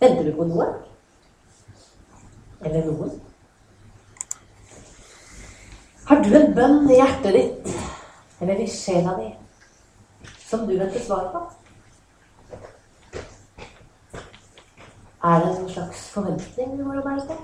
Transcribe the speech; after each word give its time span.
Venter 0.00 0.24
du 0.24 0.32
på 0.36 0.44
noe? 0.44 0.66
Eller 2.60 2.84
noen? 2.84 3.14
Har 6.06 6.22
du 6.22 6.36
en 6.38 6.52
bønn 6.54 6.90
i 6.90 6.98
hjertet 7.00 7.34
ditt, 7.34 7.70
eller 8.40 8.60
i 8.62 8.68
sjela 8.70 9.16
di, 9.18 9.30
som 10.44 10.66
du 10.68 10.76
venter 10.76 11.02
svar 11.02 11.30
på? 11.32 11.42
Er 15.26 15.42
det 15.42 15.50
en 15.56 15.68
slags 15.72 16.04
forventning 16.14 16.76
du 16.78 16.84
må 16.86 17.00
være 17.00 17.26
til? 17.26 17.42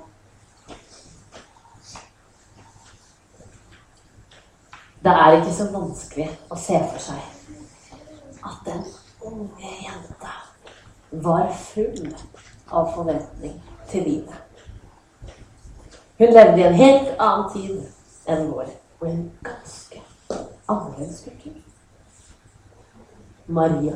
Det 5.03 5.17
er 5.25 5.41
ikke 5.41 5.57
så 5.57 5.67
vanskelig 5.73 6.29
å 6.47 6.61
se 6.63 6.79
for 6.93 7.03
seg 7.09 7.99
at 8.47 8.65
den 8.69 8.85
unge 9.27 9.77
jenta 9.83 10.42
var 11.13 11.53
full 11.53 12.15
av 12.71 12.95
forventning 12.95 13.63
til 13.91 14.03
livet. 14.03 14.35
Hun 16.19 16.33
levde 16.33 16.59
i 16.61 16.67
en 16.67 16.75
helt 16.75 17.13
annen 17.19 17.49
tid 17.53 18.31
enn 18.31 18.49
vår, 18.53 18.71
og 19.01 19.09
en 19.09 19.23
ganske 19.45 20.01
annerledes 20.69 21.21
kultur. 21.25 21.59
Maria. 23.47 23.95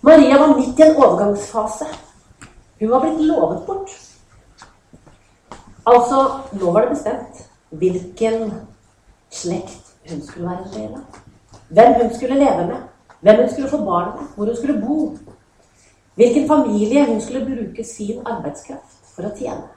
Maria 0.00 0.38
var 0.40 0.56
midt 0.56 0.78
i 0.78 0.82
en 0.82 0.96
overgangsfase. 0.96 1.86
Hun 2.80 2.90
var 2.90 3.04
blitt 3.04 3.20
lovet 3.28 3.66
bort. 3.66 3.92
Altså, 5.86 6.22
nå 6.52 6.72
var 6.72 6.86
det 6.86 6.94
bestemt 6.96 7.42
hvilken 7.70 8.52
slekt 9.30 9.92
hun 10.10 10.22
skulle 10.22 10.48
være 10.48 10.64
en 10.64 10.72
del 10.74 10.94
av. 10.96 11.20
Hvem 11.68 11.94
hun 12.00 12.14
skulle 12.14 12.38
leve 12.40 12.66
med. 12.66 12.80
Hvem 13.20 13.36
hun 13.36 13.50
skulle 13.50 13.68
få 13.68 13.84
barn 13.84 14.08
med. 14.16 14.26
Hvor 14.34 14.44
hun 14.44 14.56
skulle 14.56 14.80
bo. 14.80 14.96
Hvilken 16.20 16.48
familie 16.48 17.06
hun 17.06 17.20
skulle 17.20 17.44
bruke 17.44 17.84
sin 17.84 18.18
arbeidskraft 18.28 19.12
for 19.14 19.24
å 19.24 19.30
tjene. 19.38 19.70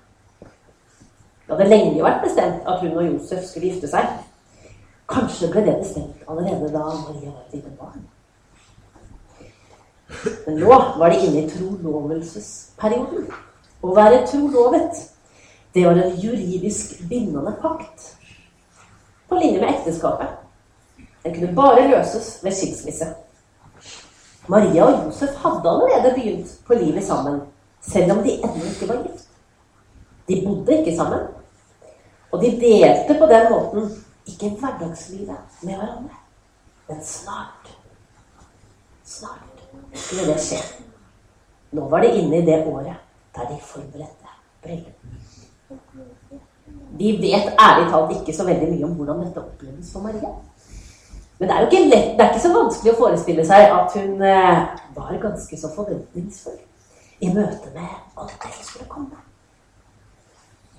Det 1.45 1.54
hadde 1.54 1.67
lenge 1.70 2.04
vært 2.04 2.26
bestemt 2.26 2.67
at 2.67 2.81
hun 2.81 2.98
og 2.98 3.06
Josef 3.06 3.45
skulle 3.48 3.70
gifte 3.70 3.88
seg. 3.88 4.09
Kanskje 5.08 5.48
ble 5.54 5.64
det 5.64 5.78
bestemt 5.80 6.28
allerede 6.28 6.67
da 6.73 6.84
Maria 6.84 7.32
var 7.32 7.45
et 7.45 7.56
lite 7.56 7.72
barn. 7.80 8.04
Men 10.44 10.59
nå 10.59 10.82
var 11.00 11.16
de 11.16 11.23
inne 11.30 11.45
i 11.45 11.48
trolovelsesperioden. 11.54 13.32
Å 13.80 13.95
være 13.95 14.26
trolovet, 14.28 15.00
det 15.72 15.88
var 15.88 15.95
en 15.95 16.20
juridisk 16.20 17.00
bindende 17.08 17.56
pakt. 17.64 18.10
På 19.32 19.39
linje 19.39 19.64
med 19.64 19.78
ekteskapet. 19.78 20.36
Den 21.23 21.39
kunne 21.39 21.56
bare 21.56 21.88
løses 21.88 22.34
ved 22.44 22.52
skilsmisse. 22.52 23.14
Maria 24.47 24.83
og 24.83 25.05
Josef 25.05 25.36
hadde 25.44 25.69
allerede 25.69 26.16
begynt 26.16 26.55
på 26.67 26.73
livet 26.73 27.03
sammen, 27.03 27.41
selv 27.81 28.11
om 28.11 28.23
de 28.23 28.33
ennå 28.39 28.66
ikke 28.72 28.88
var 28.89 29.03
gift. 29.03 29.30
De 30.27 30.44
bodde 30.45 30.77
ikke 30.80 30.95
sammen. 30.97 31.19
Og 32.31 32.41
de 32.41 32.52
delte 32.52 33.19
på 33.19 33.25
den 33.25 33.52
måten 33.52 33.89
ikke 34.27 34.49
hverdagslivet 34.59 35.61
med 35.61 35.73
hverandre. 35.73 36.16
Men 36.89 37.03
snart, 37.03 37.69
snart 39.05 39.44
skulle 39.94 40.33
det 40.33 40.39
skje. 40.41 40.59
Nå 41.71 41.88
var 41.89 42.03
de 42.03 42.14
inne 42.19 42.41
i 42.41 42.45
det 42.45 42.64
året 42.67 42.95
der 43.36 43.47
de 43.49 43.58
forberedte 43.61 44.33
bryllup. 44.64 44.99
Vi 46.97 47.11
vet 47.21 47.53
ærlig 47.59 47.91
talt 47.91 48.11
ikke 48.19 48.36
så 48.38 48.45
veldig 48.45 48.69
mye 48.71 48.86
om 48.86 48.97
hvordan 48.97 49.23
dette 49.25 49.41
oppleves 49.41 49.94
for 49.94 50.05
Maria. 50.05 50.30
Men 51.44 51.49
det 51.49 51.55
er 51.55 51.63
jo 51.63 51.67
ikke 51.67 51.88
lett, 51.91 52.11
det 52.16 52.23
er 52.23 52.30
ikke 52.31 52.39
så 52.39 52.49
vanskelig 52.55 52.91
å 52.94 52.99
forestille 53.02 53.44
seg 53.44 53.72
at 53.75 53.95
hun 53.99 54.22
eh, 54.23 54.59
var 54.95 55.16
ganske 55.19 55.58
så 55.59 55.69
forventningsfull 55.75 56.53
i 57.19 57.31
møte 57.36 57.72
med 57.73 57.89
alt 58.16 58.36
det 58.39 58.52
som 58.53 58.67
skulle 58.69 58.86
komme. 58.88 59.17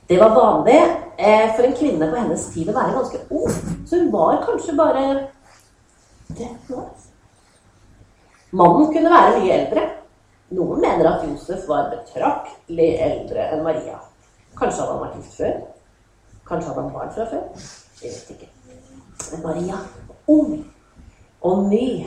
Det 0.08 0.16
var 0.22 0.32
vanlig 0.32 0.78
eh, 0.80 1.50
for 1.52 1.66
en 1.68 1.74
kvinne 1.76 2.08
på 2.08 2.16
hennes 2.16 2.46
tid 2.54 2.70
å 2.72 2.76
være 2.78 2.94
ganske 2.94 3.20
ung. 3.28 3.58
Så 3.84 3.98
hun 4.00 4.08
var 4.14 4.41
kanskje 4.47 4.76
bare 4.78 5.03
13 6.30 6.78
år. 6.78 6.88
Mannen 8.56 8.88
kunne 8.94 9.12
være 9.12 9.34
mye 9.42 9.58
eldre. 9.58 9.84
Noen 10.56 10.80
mener 10.86 11.10
at 11.10 11.26
Josef 11.28 11.69
var 11.69 11.91
betraktelig 11.92 12.88
eldre 13.10 13.50
enn 13.50 13.66
Maria. 13.69 13.98
Kanskje 14.56 14.80
hadde 14.80 14.97
han 14.97 15.04
vært 15.04 15.20
gift 15.20 15.36
før. 15.42 15.60
Kanskje 16.48 16.72
hadde 16.72 16.86
han 16.86 16.97
barn 16.97 17.14
fra 17.19 17.28
før. 17.34 17.69
Jeg 18.00 18.16
vet 18.16 18.32
ikke. 18.38 18.50
Men 19.28 19.44
Maria 19.44 19.84
ung 20.26 20.66
og 21.40 21.64
ny 21.68 22.06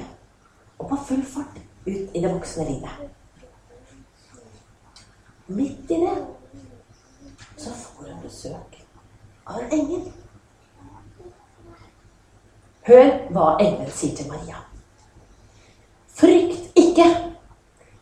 og 0.77 0.89
på 0.89 0.97
full 1.07 1.23
fart 1.25 1.59
ut 1.87 2.15
i 2.15 2.21
det 2.21 2.33
voksne 2.33 2.65
livet. 2.65 3.09
Midt 5.47 5.91
i 5.91 5.99
det 6.01 6.17
så 7.57 7.71
får 7.73 8.11
hun 8.11 8.21
besøk 8.23 8.79
av 9.47 9.61
en 9.61 9.71
engel. 9.71 10.07
Hør 12.87 13.09
hva 13.31 13.47
engelen 13.59 13.91
sier 13.91 14.15
til 14.15 14.27
Maria. 14.31 14.61
Frykt 16.17 16.75
ikke. 16.75 17.07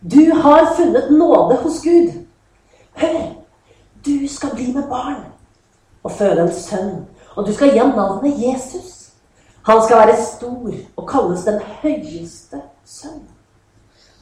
Du 0.02 0.34
har 0.42 0.74
funnet 0.78 1.12
nåde 1.12 1.58
hos 1.62 1.82
Gud. 1.84 2.12
Hør, 2.96 3.22
du 4.06 4.28
skal 4.30 4.56
bli 4.56 4.72
med 4.74 4.90
barn 4.90 5.24
og 6.04 6.12
føde 6.12 6.42
en 6.42 6.54
sønn, 6.54 7.08
og 7.36 7.48
du 7.48 7.54
skal 7.54 7.74
gi 7.74 7.82
ham 7.82 7.96
navnet 7.98 8.38
Jesus. 8.42 8.95
Han 9.66 9.82
skal 9.86 9.98
være 9.98 10.18
stor 10.26 10.74
og 10.96 11.08
kalles 11.10 11.46
den 11.46 11.62
høyeste 11.82 12.62
sønn. 12.86 13.24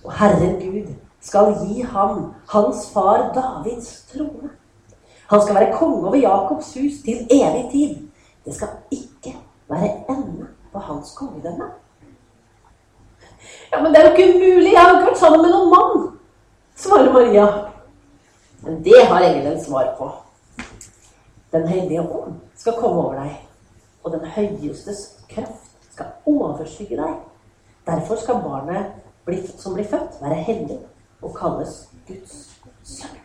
Og 0.03 0.13
Herren 0.15 0.55
Gud 0.59 0.93
skal 1.21 1.55
gi 1.63 1.81
ham 1.81 2.33
hans 2.49 2.85
far 2.93 3.31
Davids 3.35 4.05
trone. 4.11 4.49
Han 5.31 5.41
skal 5.41 5.55
være 5.55 5.77
konge 5.77 6.07
over 6.07 6.15
Jakobs 6.15 6.73
hus 6.73 7.01
til 7.05 7.27
evig 7.31 7.69
tid. 7.71 7.95
Det 8.45 8.55
skal 8.55 8.67
ikke 8.91 9.35
være 9.69 9.91
ende 10.09 10.47
på 10.71 10.79
hans 10.79 11.11
kongedømme. 11.17 11.71
Ja, 13.73 13.81
men 13.81 13.91
det 13.91 13.99
er 13.99 14.09
jo 14.09 14.15
ikke 14.15 14.35
umulig! 14.35 14.73
Jeg 14.73 14.81
har 14.81 14.89
jo 14.89 14.95
ikke 14.95 15.11
vært 15.11 15.19
sammen 15.19 15.41
med 15.41 15.51
noen 15.51 15.71
mann! 15.73 16.03
svarer 16.75 17.13
Maria. 17.13 17.47
Men 18.61 18.83
det 18.83 19.05
har 19.07 19.21
engelen 19.21 19.63
svar 19.63 19.95
på. 19.97 20.11
Den 21.51 21.67
hellige 21.67 22.01
ånd 22.01 22.39
skal 22.57 22.77
komme 22.79 23.01
over 23.01 23.19
deg, 23.19 23.35
og 24.03 24.11
den 24.11 24.25
høyestes 24.25 25.22
kraft 25.33 25.93
skal 25.93 26.13
overskygge 26.25 26.97
deg. 26.97 27.15
Derfor 27.87 28.15
skal 28.21 28.43
barnet 28.43 28.85
som 29.59 29.73
blir 29.73 29.87
født, 29.87 30.19
være 30.21 30.35
hellig 30.35 30.79
og 31.21 31.35
kalles 31.35 31.89
Guds 32.07 32.59
sønn. 32.83 33.19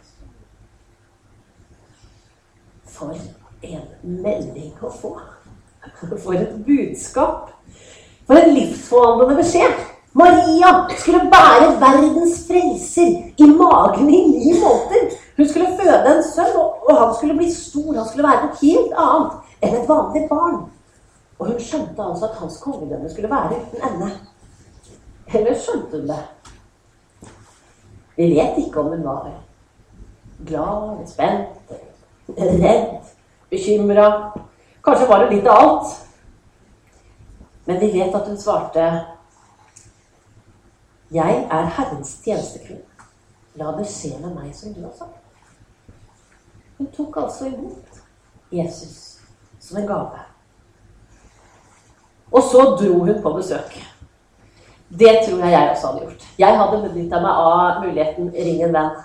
For 2.88 3.14
en 3.62 3.86
melding 4.02 4.72
å 4.82 4.90
få! 4.90 5.14
For 6.22 6.34
et 6.34 6.58
budskap! 6.66 7.52
For 8.26 8.38
en 8.38 8.54
livsforvandlende 8.54 9.38
beskjed! 9.42 9.86
Maria 10.18 10.70
skulle 10.98 11.28
bære 11.30 11.74
verdens 11.80 12.40
frelser 12.48 13.10
i 13.36 13.46
magen 13.46 14.08
i 14.10 14.22
ni 14.30 14.54
måneder. 14.60 15.12
Hun 15.36 15.48
skulle 15.48 15.76
føde 15.78 16.14
en 16.14 16.22
sønn, 16.24 16.56
og 16.58 16.94
han 16.96 17.14
skulle 17.14 17.36
bli 17.38 17.50
stor. 17.52 17.92
Han 17.94 18.08
skulle 18.08 18.28
være 18.28 18.46
noe 18.46 18.58
helt 18.62 18.96
annet 19.04 19.62
enn 19.62 19.76
et 19.78 19.88
vanlig 19.90 20.24
barn. 20.30 20.64
Og 21.38 21.46
hun 21.46 21.60
skjønte 21.60 22.02
altså 22.02 22.28
at 22.28 22.38
hans 22.40 22.60
kongedømme 22.62 23.10
skulle 23.10 23.30
være 23.30 23.60
uten 23.60 23.84
ende. 23.90 24.10
Eller 25.34 25.58
skjønte 25.58 26.00
hun 26.00 26.08
det? 26.08 26.22
Vi 28.16 28.30
vet 28.34 28.58
ikke 28.58 28.80
om 28.80 28.86
hun 28.86 29.04
var 29.04 29.30
glad, 30.46 31.06
spent, 31.06 31.48
redd, 32.38 33.12
bekymra. 33.50 34.08
Kanskje 34.84 35.08
var 35.08 35.24
hun 35.24 35.34
litt 35.34 35.46
av 35.46 35.62
alt. 35.62 35.94
Men 37.66 37.80
vi 37.80 37.92
vet 38.00 38.14
at 38.14 38.26
hun 38.26 38.38
svarte 38.38 39.04
'Jeg 41.10 41.48
er 41.50 41.64
Herrens 41.64 42.20
tjenestekvinne. 42.24 42.82
La 43.54 43.70
det 43.78 43.86
skje 43.86 44.18
med 44.20 44.34
meg 44.34 44.54
som 44.54 44.74
du 44.74 44.82
har 44.82 44.92
sagt.' 44.98 45.24
Hun 46.78 46.86
tok 46.96 47.16
altså 47.16 47.46
imot 47.46 48.02
Jesus 48.52 49.20
som 49.60 49.78
en 49.78 49.86
gave. 49.86 50.18
Og 52.32 52.42
så 52.42 52.64
dro 52.80 52.98
hun 53.04 53.22
på 53.22 53.32
besøk. 53.32 53.78
Det 54.98 55.20
tror 55.26 55.38
jeg 55.38 55.52
jeg 55.52 55.70
også 55.70 55.86
hadde 55.86 56.00
gjort. 56.00 56.28
Jeg 56.38 56.58
hadde 56.58 56.88
benytta 56.88 57.20
meg 57.20 57.30
av 57.30 57.84
muligheten 57.84 58.30
'ring 58.34 58.62
en 58.64 58.74
venn'. 58.76 59.02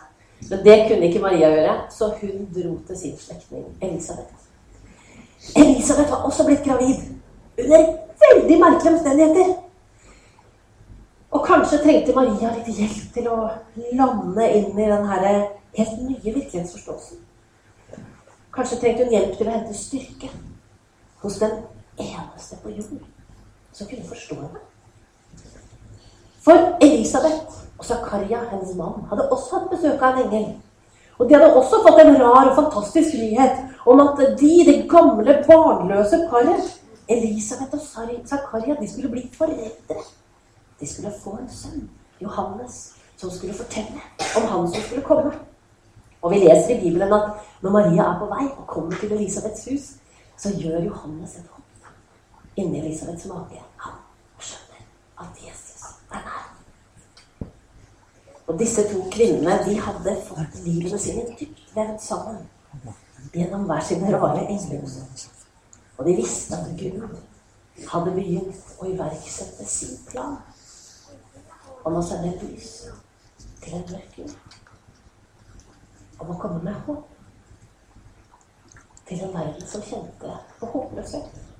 Men 0.50 0.60
det 0.66 0.86
kunne 0.88 1.06
ikke 1.08 1.20
Maria 1.20 1.50
gjøre, 1.50 1.75
så 1.90 2.14
hun 2.22 2.48
dro 2.56 2.78
til 2.88 2.98
sin 2.98 3.18
slektning 3.18 3.66
Elisabeth. 3.81 4.34
Elisabeth 5.56 6.12
var 6.12 6.24
også 6.24 6.46
blitt 6.46 6.64
gravid. 6.64 7.00
Under 7.60 7.80
veldig 8.24 8.60
merkelige 8.60 8.94
omstendigheter. 8.94 9.54
Og 11.31 11.46
kanskje 11.46 11.78
trengte 11.78 12.16
Maria 12.16 12.56
litt 12.56 12.78
hjelp 12.78 13.14
til 13.14 13.28
å 13.28 13.38
lande 13.94 14.50
inn 14.54 14.80
i 14.80 14.90
den 14.92 15.06
her 15.06 15.24
helt 15.78 16.02
nye 16.10 16.34
virkelighetsforståelsen. 16.34 17.18
Kanskje 18.54 18.80
trengte 18.80 19.04
hun 19.04 19.16
hjelp 19.16 19.38
til 19.38 19.48
å 19.48 19.52
hente 19.56 19.74
styrke 19.74 20.30
hos 21.24 21.40
den 21.42 21.52
eneste 21.98 22.56
på 22.64 22.69
jord 22.69 23.12
som 23.74 23.88
kunne 23.88 24.08
forstå 24.08 24.36
henne. 24.36 24.62
For 26.44 26.78
Elisabeth 26.81 27.64
og 27.80 27.86
Zakaria, 27.86 28.40
hennes 28.52 28.75
mann, 28.75 29.06
hadde 29.10 29.30
også 29.31 29.60
hatt 29.60 29.70
besøk 29.72 30.02
av 30.02 30.20
en 30.20 30.34
engel. 30.34 30.56
Og 31.20 31.30
de 31.30 31.36
hadde 31.38 31.54
også 31.56 31.80
fått 31.86 32.02
en 32.02 32.18
rar 32.22 32.50
og 32.50 32.56
fantastisk 32.58 33.14
nyhet 33.20 33.62
om 33.88 34.02
at 34.04 34.20
de, 34.40 34.54
det 34.68 34.78
gamle, 34.92 35.38
barnløse 35.48 36.20
paret, 36.31 36.74
Elisabeth 37.10 37.74
og 37.74 37.81
Zakaria, 38.28 38.75
de 38.80 38.92
skulle 38.92 39.12
bli 39.12 39.24
foreldre. 39.38 40.04
De 40.80 40.88
skulle 40.88 41.14
få 41.24 41.38
en 41.40 41.50
sønn, 41.50 41.90
Johannes, 42.22 42.94
som 43.18 43.31
skulle 43.31 43.54
fortelle 43.54 44.02
om 44.38 44.48
han 44.52 44.68
som 44.72 44.81
skulle 44.81 45.04
komme. 45.04 45.31
Og 46.22 46.31
vi 46.31 46.44
leser 46.44 46.76
i 46.76 46.81
Bibelen 46.81 47.14
at 47.14 47.44
når 47.62 47.72
Maria 47.72 48.04
er 48.04 48.19
på 48.19 48.30
vei 48.31 48.46
og 48.48 48.68
kommer 48.68 48.96
til 49.00 49.12
Elisabeths 49.12 49.66
hus, 49.66 49.90
så 50.38 50.52
gjør 50.60 50.80
Johannes 50.88 51.36
hånd 51.36 51.53
inni 52.56 52.80
Elisabeths 52.80 53.26
mage. 53.26 53.62
Han 53.78 54.00
skjønner 54.40 54.86
at 55.24 55.44
Jesus 55.46 55.84
er 56.12 56.26
nær. 56.28 56.50
Og 58.48 58.60
disse 58.60 58.84
to 58.90 59.06
kvinnene 59.12 59.60
de 59.66 59.78
hadde 59.80 60.18
fått 60.28 60.60
livene 60.66 61.00
sine 61.00 61.24
dypt 61.40 61.76
vevd 61.76 62.02
sammen 62.04 62.42
gjennom 63.34 63.64
hver 63.70 63.86
sine 63.88 64.12
rare 64.18 64.48
engler. 64.48 64.84
Og 65.98 66.06
de 66.06 66.16
visste 66.16 66.58
at 66.58 66.74
Gud 66.80 67.08
hadde 67.90 68.12
begynt 68.16 68.76
å 68.80 68.90
iverksette 68.92 69.66
sin 69.70 69.98
plan 70.10 70.38
om 71.84 71.98
å 71.98 72.04
sende 72.06 72.34
et 72.34 72.44
lys 72.48 72.70
til 73.64 73.80
en 73.80 73.88
mørk 73.90 74.20
jord. 74.20 74.60
Om 76.20 76.36
å 76.36 76.38
komme 76.40 76.62
med 76.64 76.78
håp 76.88 77.10
til 79.08 79.24
en 79.24 79.34
verden 79.34 79.68
som 79.68 79.84
kjente 79.84 80.38
på 80.60 80.70
håpløshet. 80.76 81.53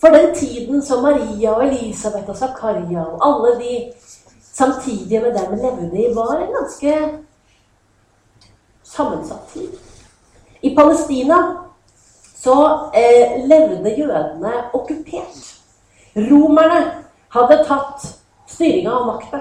For 0.00 0.08
den 0.08 0.34
tiden 0.34 0.82
som 0.82 1.02
Maria 1.02 1.50
og 1.50 1.66
Elisabeth 1.66 2.28
og 2.28 2.36
Zakaria 2.36 3.04
og 3.04 3.20
alle 3.26 3.58
de 3.60 3.92
samtidige 4.52 5.20
med 5.20 5.34
dem 5.34 5.58
levde 5.58 5.98
i, 5.98 6.14
var 6.14 6.36
en 6.36 6.54
ganske 6.56 7.18
sammensatt 8.82 9.52
tid. 9.52 9.68
I 10.62 10.74
Palestina 10.76 11.36
så 12.36 12.90
eh, 12.94 13.44
levde 13.44 13.94
jødene 13.98 14.52
okkupert. 14.72 15.38
Romerne 16.16 16.80
hadde 17.28 17.64
tatt 17.68 18.06
styringa 18.48 18.90
av 18.90 19.06
makta. 19.06 19.40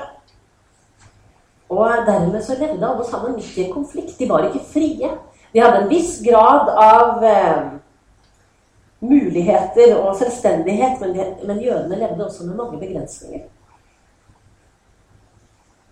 Og 1.69 2.05
dermed 2.05 2.43
så 2.43 2.57
levde 2.59 2.87
alle 2.87 3.05
sammen 3.07 3.35
midt 3.35 3.57
i 3.57 3.65
en 3.65 3.73
konflikt. 3.73 4.17
De 4.19 4.29
var 4.29 4.47
ikke 4.47 4.65
frie. 4.73 5.11
De 5.53 5.61
hadde 5.61 5.83
en 5.83 5.89
viss 5.89 6.19
grad 6.25 6.69
av 6.75 7.23
eh, 7.23 7.78
muligheter 8.99 9.95
og 9.95 10.15
selvstendighet, 10.19 11.01
men, 11.01 11.17
men 11.47 11.61
jødene 11.63 11.95
levde 11.95 12.25
også 12.25 12.45
med 12.45 12.55
mange 12.55 12.79
begrensninger. 12.79 13.47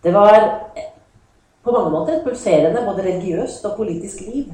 Det 0.03 0.13
var 0.13 0.33
eh, 0.75 0.83
på 1.63 1.71
mange 1.71 1.89
måter 1.89 2.13
et 2.13 2.23
pulserende 2.23 2.83
både 2.85 3.03
religiøst 3.03 3.65
og 3.65 3.77
politisk 3.77 4.21
liv. 4.21 4.53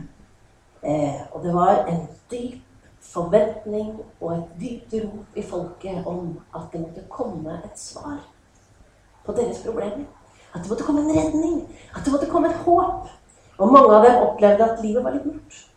Eh, 0.84 1.22
og 1.32 1.44
det 1.44 1.54
var 1.54 1.86
en 1.86 2.08
dyp 2.32 2.62
forventning 3.02 4.00
og 4.22 4.34
et 4.34 4.46
dypt 4.62 4.94
rop 5.04 5.36
i 5.38 5.42
folket 5.42 6.06
om 6.06 6.40
at 6.56 6.62
det 6.74 6.82
måtte 6.82 7.04
komme 7.10 7.60
et 7.66 7.80
svar 7.80 8.24
på 9.26 9.32
deres 9.32 9.62
problemer. 9.66 10.06
At 10.54 10.62
det 10.62 10.70
måtte 10.70 10.84
komme 10.84 11.02
en 11.02 11.18
redning. 11.18 11.78
At 11.96 12.06
det 12.06 12.12
måtte 12.12 12.30
komme 12.30 12.50
et 12.50 12.56
håp. 12.66 13.08
Og 13.58 13.72
mange 13.72 13.96
av 13.96 14.06
dem 14.06 14.26
opplevde 14.28 14.72
at 14.72 14.82
livet 14.86 15.04
var 15.04 15.16
litt 15.16 15.26
mørkt. 15.26 15.73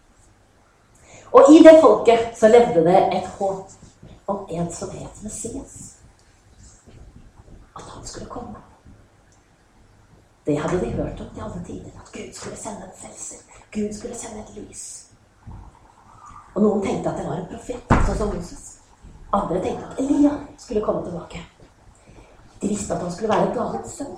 Og 1.37 1.51
i 1.53 1.59
det 1.63 1.75
folket 1.83 2.39
så 2.39 2.49
levde 2.49 2.85
det 2.87 3.01
et 3.17 3.27
håp 3.39 3.75
om 4.27 4.47
en 4.51 4.71
som 4.73 4.91
het 4.91 5.23
Messias. 5.23 5.75
At 7.77 7.83
han 7.83 8.07
skulle 8.07 8.27
komme. 8.27 8.63
Det 10.47 10.57
hadde 10.61 10.81
de 10.81 10.91
hørt 10.91 11.21
om 11.21 11.29
til 11.35 11.43
alle 11.43 11.65
tider. 11.67 11.91
At 12.01 12.13
Gud 12.13 12.33
skulle 12.33 12.57
sende 12.57 12.87
en 12.87 12.97
frelser. 13.01 13.43
Gud 13.73 13.93
skulle 13.93 14.17
sende 14.17 14.41
et 14.41 14.55
lys. 14.57 15.07
Og 16.55 16.63
noen 16.63 16.83
tenkte 16.83 17.11
at 17.11 17.19
det 17.21 17.27
var 17.29 17.37
en 17.37 17.49
profet, 17.51 17.97
sånn 18.07 18.21
som 18.21 18.33
Moses. 18.33 18.65
Andre 19.37 19.61
tenkte 19.61 19.91
at 19.91 19.99
Elia 20.01 20.33
skulle 20.59 20.85
komme 20.87 21.03
tilbake. 21.05 21.43
De 22.63 22.71
visste 22.71 22.95
at 22.95 23.03
han 23.05 23.13
skulle 23.13 23.35
være 23.35 23.53
Davids 23.55 23.99
sønn. 23.99 24.15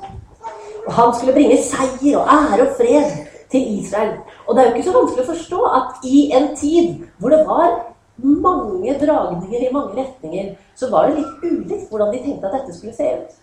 Og 0.86 0.92
han 0.94 1.14
skulle 1.16 1.34
bringe 1.34 1.56
seier 1.64 2.20
og 2.20 2.30
ære 2.36 2.68
og 2.68 2.76
fred 2.78 3.16
til 3.50 3.72
Israel. 3.80 4.20
Og 4.48 4.56
det 4.56 4.62
er 4.62 4.68
jo 4.68 4.74
ikke 4.76 4.88
så 4.88 4.96
vanskelig 4.96 5.24
å 5.24 5.30
forstå 5.32 5.58
at 5.76 6.06
i 6.08 6.20
en 6.36 6.46
tid 6.56 7.02
hvor 7.20 7.34
det 7.34 7.42
var 7.44 7.74
mange 8.18 8.94
dragninger 9.00 9.66
i 9.66 9.72
mange 9.72 9.98
retninger, 9.98 10.54
så 10.74 10.88
var 10.90 11.08
det 11.08 11.18
litt 11.20 11.44
ulikt 11.44 11.90
hvordan 11.90 12.14
de 12.14 12.22
tenkte 12.22 12.48
at 12.48 12.56
dette 12.56 12.76
skulle 12.76 12.96
se 12.96 13.10
ut. 13.20 13.36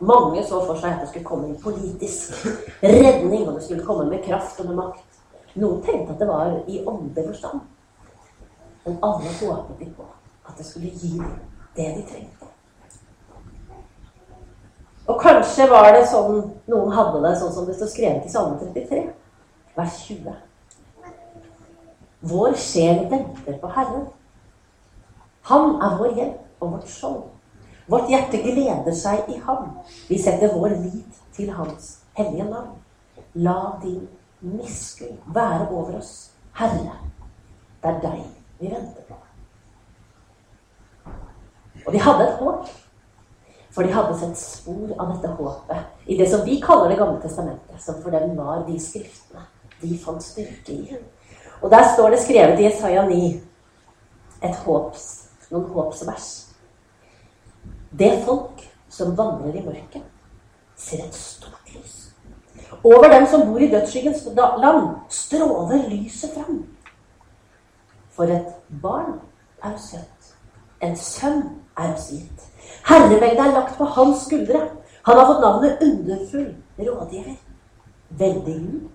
Mange 0.00 0.42
så 0.48 0.62
for 0.64 0.80
seg 0.80 0.96
at 0.96 1.04
det 1.04 1.10
skulle 1.12 1.28
komme 1.28 1.50
en 1.50 1.60
politisk 1.60 2.34
redning, 2.82 3.46
og 3.46 3.54
det 3.54 3.62
skulle 3.64 3.86
komme 3.86 4.08
med 4.10 4.24
kraft 4.24 4.58
og 4.60 4.72
med 4.72 4.80
makt. 4.80 5.06
Noen 5.54 5.84
tenkte 5.86 6.16
at 6.16 6.22
det 6.22 6.28
var 6.28 6.58
i 6.66 6.82
åndelig 6.82 7.26
forstand. 7.28 7.62
Men 8.84 8.98
alle 9.06 9.36
håpet 9.38 9.78
de 9.78 9.90
på 9.94 10.08
at 10.48 10.58
det 10.58 10.66
skulle 10.66 10.90
gi 10.90 11.14
dem 11.18 11.38
det 11.76 11.88
de 11.94 12.04
trengte. 12.10 12.50
Og 15.06 15.20
kanskje 15.22 15.66
var 15.70 15.92
det 15.94 16.06
sånn 16.10 16.42
noen 16.70 16.92
hadde 16.94 17.22
det, 17.22 17.36
sånn 17.38 17.52
som 17.54 17.66
det 17.66 17.76
står 17.78 17.90
skrevet 17.92 18.26
i 18.26 18.32
Salme 18.32 18.58
33, 18.60 19.04
vers 19.80 19.98
20. 20.06 20.32
Vår 22.20 22.54
sjel 22.54 23.06
venter 23.08 23.58
på 23.60 23.68
Herren. 23.68 24.06
Han 25.48 25.78
er 25.80 25.96
vår 25.98 26.16
hjelp 26.18 26.60
og 26.60 26.74
vårt 26.74 26.90
skjold. 26.92 27.22
Vårt 27.90 28.10
hjerte 28.12 28.42
gleder 28.44 28.94
seg 28.94 29.30
i 29.32 29.38
ham. 29.46 29.70
Vi 30.08 30.18
setter 30.20 30.52
vår 30.54 30.76
lit 30.82 31.22
til 31.34 31.50
Hans 31.56 31.96
hellige 32.18 32.46
navn. 32.50 32.76
La 33.34 33.78
din 33.82 34.04
miskunn 34.40 35.16
være 35.34 35.70
over 35.70 35.96
oss, 35.98 36.30
Herre. 36.58 36.98
Det 37.80 37.90
er 37.90 37.98
deg 38.04 38.20
vi 38.60 38.68
venter 38.68 39.08
på. 39.08 39.16
Og 41.86 41.92
de 41.92 42.04
hadde 42.04 42.28
et 42.28 42.38
håp. 42.42 42.68
For 43.70 43.86
de 43.86 43.94
hadde 43.94 44.16
sett 44.18 44.38
spor 44.38 44.90
av 44.98 45.12
dette 45.14 45.30
håpet 45.38 46.10
i 46.10 46.16
det 46.18 46.26
som 46.26 46.42
vi 46.42 46.56
kaller 46.60 46.90
Det 46.90 46.98
gamle 46.98 47.20
testamentet, 47.22 47.78
som 47.78 48.00
for 48.02 48.10
dem 48.10 48.34
var 48.36 48.64
de 48.66 48.74
skriftene 48.82 49.44
de 49.82 49.98
fant 49.98 50.24
styrke 50.24 50.72
i. 50.72 50.96
Og 51.60 51.70
der 51.70 51.84
står 51.94 52.10
det 52.10 52.20
skrevet 52.22 52.60
i 52.60 52.66
Isaiah 52.68 53.08
9 53.08 53.40
et 54.42 54.56
håps, 54.64 55.06
noen 55.50 55.68
håpsvers. 55.74 56.28
Det 57.98 58.12
folk 58.24 58.62
som 58.88 59.16
vandrer 59.18 59.58
i 59.60 59.64
mørket, 59.64 60.04
ser 60.76 61.04
et 61.04 61.14
stort 61.14 61.74
lys. 61.74 61.96
Over 62.84 63.10
dem 63.12 63.26
som 63.26 63.44
bor 63.48 63.60
i 63.60 63.68
dødsskyggens 63.70 64.24
land, 64.36 64.94
stråler 65.08 65.88
lyset 65.90 66.32
fram. 66.34 66.62
For 68.10 68.24
et 68.24 68.54
barn 68.82 69.18
er 69.62 69.76
søtt. 69.76 70.32
En 70.80 70.96
sønn 70.96 71.42
er 71.76 71.92
oss 71.92 72.08
gitt. 72.14 72.46
Herreveldet 72.88 73.42
er 73.44 73.52
lagt 73.52 73.76
på 73.76 73.84
hans 73.84 74.24
skuldre. 74.24 74.62
Han 75.04 75.18
har 75.18 75.26
fått 75.28 75.44
navnet 75.44 75.82
Underfull 75.84 76.54
rådgiver. 76.78 77.36
Veldig 78.08 78.54
Gud. 78.54 78.88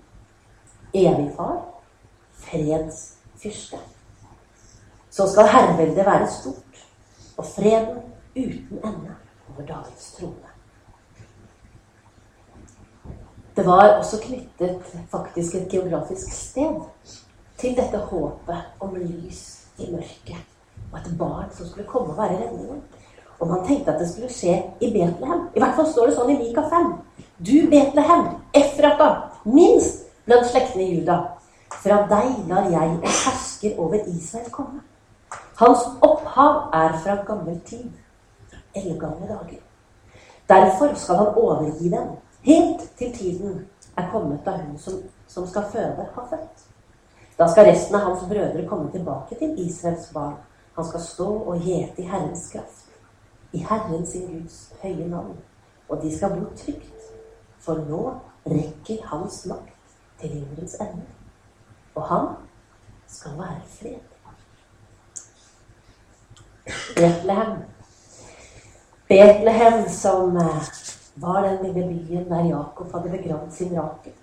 Evig 0.96 1.32
far. 1.36 1.62
Fredsfyrste. 2.46 3.78
Så 5.10 5.28
skal 5.32 5.48
herreveldet 5.48 6.06
være 6.06 6.28
stort, 6.32 6.82
og 7.38 7.46
freden 7.46 7.98
uten 8.36 8.80
ende 8.84 9.16
over 9.50 9.68
Davids 9.68 10.12
trone. 10.18 10.52
Det 13.56 13.66
var 13.66 13.98
også 13.98 14.20
knyttet 14.22 14.82
faktisk 15.12 15.56
et 15.56 15.68
geografisk 15.72 16.32
sted 16.32 16.82
til 17.58 17.78
dette 17.78 17.98
håpet 17.98 18.58
om 18.80 18.96
lys 18.96 19.68
i 19.78 19.92
mørket, 19.92 20.42
og 20.92 21.00
et 21.00 21.16
barn 21.20 21.52
som 21.52 21.68
skulle 21.68 21.88
komme 21.88 22.14
og 22.14 22.18
være 22.18 22.40
redningen. 22.44 22.84
Og 23.40 23.48
man 23.48 23.68
tenkte 23.68 23.94
at 23.94 24.00
det 24.00 24.10
skulle 24.10 24.32
skje 24.32 24.64
i 24.82 24.92
Betlehem. 24.92 25.48
I 25.56 25.60
hvert 25.60 25.76
fall 25.76 25.88
står 25.92 26.08
det 26.08 26.16
sånn 26.16 26.32
i 26.32 26.40
Mika 26.40 26.64
5. 26.72 26.92
Du, 27.40 27.56
Betlehem, 27.72 28.28
Efrata, 28.56 29.10
minst 29.44 30.05
blant 30.26 30.48
slektene 30.48 30.84
i 30.84 30.96
Juda. 30.96 31.20
Fra 31.84 32.02
deg 32.10 32.48
lar 32.50 32.70
jeg 32.72 32.90
en 32.90 33.02
hersker 33.06 33.80
over 33.80 34.02
Israel 34.10 34.50
komme. 34.52 34.82
Hans 35.60 35.86
opphav 36.02 36.70
er 36.74 36.98
fra 37.04 37.16
gammel 37.28 37.60
tid 37.66 37.92
eldgamle 38.76 39.28
dager. 39.28 39.62
Derfor 40.50 40.94
skal 40.96 41.16
han 41.16 41.28
overgi 41.36 41.90
dem 41.90 42.08
helt 42.44 42.82
til 42.98 43.14
tiden 43.14 43.66
er 43.98 44.10
kommet 44.12 44.46
da 44.46 44.58
hun 44.58 44.78
som, 44.78 44.94
som 45.28 45.48
skal 45.48 45.64
føde, 45.72 46.08
har 46.16 46.28
født. 46.30 46.66
Da 47.40 47.48
skal 47.52 47.66
resten 47.66 47.96
av 47.96 48.02
hans 48.02 48.26
brødre 48.30 48.68
komme 48.68 48.92
tilbake 48.92 49.36
til 49.40 49.68
Israels 49.68 50.12
barn. 50.14 50.36
Han 50.76 50.86
skal 50.86 51.02
stå 51.02 51.28
og 51.28 51.60
hete 51.60 52.02
i 52.02 52.08
Herrens 52.08 52.50
kraft, 52.52 52.86
i 53.52 53.58
Herren 53.58 54.06
sin 54.08 54.28
Guds 54.28 54.74
høye 54.82 55.08
navn. 55.08 55.38
Og 55.90 56.02
de 56.02 56.18
skal 56.18 56.30
bo 56.36 56.46
trygt, 56.58 57.10
for 57.60 57.80
nå 57.90 58.02
rekker 58.46 59.08
hans 59.08 59.46
makt 59.46 59.75
til 60.30 60.42
jordens 60.42 60.76
ende. 60.82 61.06
Og 61.96 62.08
han 62.08 62.28
skal 63.08 63.38
være 63.38 63.62
fred. 63.78 64.02
Betlehem 66.96 67.58
Betlehem, 69.08 69.90
som 69.90 70.38
eh, 70.38 70.64
var 71.16 71.44
den 71.48 71.66
lille 71.66 71.88
byen 71.90 72.30
der 72.30 72.46
Jakob 72.46 72.92
hadde 72.92 73.10
begravd 73.10 73.52
sin 73.52 73.80
Rakel. 73.80 74.14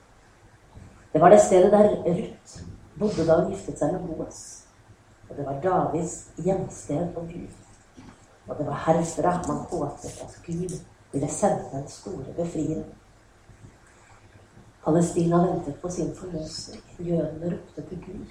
Det 1.13 1.21
var 1.21 1.29
det 1.31 1.41
stedet 1.41 1.73
der 1.73 1.89
Ruth 1.89 2.63
bodde 2.99 3.27
da 3.27 3.37
hun 3.41 3.53
giftet 3.53 3.79
seg 3.79 3.93
med 3.93 4.09
Boas. 4.09 4.65
Og 5.31 5.37
det 5.37 5.47
var 5.47 5.61
Davids 5.63 6.17
hjemsted 6.45 7.17
og 7.17 7.29
Gud. 7.31 7.55
Og 8.49 8.59
det 8.59 8.67
var 8.67 8.83
herfra 8.87 9.37
man 9.49 9.63
håpet 9.71 10.19
at 10.25 10.41
Gud 10.47 10.75
ville 11.13 11.29
sende 11.29 11.65
den 11.73 11.89
store 11.89 12.35
befrieren. 12.37 12.85
Palestina 14.85 15.47
ventet 15.47 15.81
på 15.83 15.89
sin 15.89 16.15
forløsning. 16.17 16.83
Jødene 16.99 17.51
ropte 17.53 17.89
til 17.89 18.05
Gud. 18.07 18.27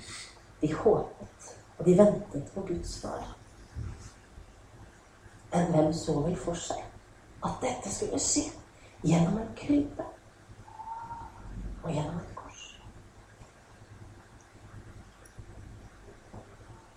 De 0.62 0.74
håpet, 0.74 1.58
og 1.78 1.86
de 1.86 1.98
ventet 1.98 2.52
på 2.54 2.62
Guds 2.62 3.00
svar. 3.00 3.38
Men 5.54 5.72
hvem 5.72 5.94
så 5.94 6.20
vel 6.20 6.36
for 6.36 6.54
seg 6.54 6.84
at 7.44 7.56
dette 7.62 7.92
skulle 7.92 8.20
skje 8.20 8.44
gjennom 9.04 9.40
en 9.42 9.54
krype 9.58 10.06
og 11.84 11.90
gjennom 11.92 12.20
et 12.20 12.36
kors? 12.36 12.68